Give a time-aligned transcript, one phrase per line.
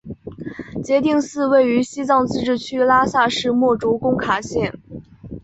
[0.83, 4.79] 杰定寺位于西藏自治区拉萨市墨竹工卡县。